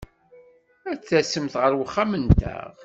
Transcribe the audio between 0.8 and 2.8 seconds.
Ad tasemt ɣer wexxam-nteɣ?